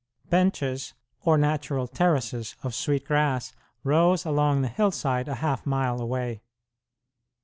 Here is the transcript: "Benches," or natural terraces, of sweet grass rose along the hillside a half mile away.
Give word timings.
"Benches," 0.31 0.95
or 1.25 1.37
natural 1.37 1.85
terraces, 1.85 2.55
of 2.63 2.73
sweet 2.73 3.05
grass 3.05 3.53
rose 3.83 4.25
along 4.25 4.63
the 4.63 4.67
hillside 4.67 5.27
a 5.27 5.35
half 5.35 5.63
mile 5.67 6.01
away. 6.01 6.41